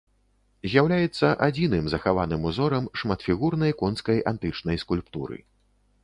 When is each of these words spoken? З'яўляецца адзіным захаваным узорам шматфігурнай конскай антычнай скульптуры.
З'яўляецца 0.69 1.27
адзіным 1.47 1.85
захаваным 1.91 2.47
узорам 2.51 2.87
шматфігурнай 3.01 3.75
конскай 3.83 4.23
антычнай 4.33 4.81
скульптуры. 4.85 5.37